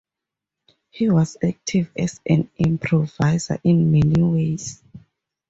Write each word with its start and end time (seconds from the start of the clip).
He 0.89 1.11
was 1.11 1.37
active 1.43 1.91
as 1.95 2.21
an 2.27 2.49
improvisor 2.59 3.59
in 3.63 3.91
many 3.91 4.19
ways. 4.23 4.81